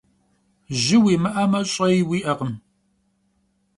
[0.81, 2.53] Jı vuimı'eme, ş'ei vui'ekhım.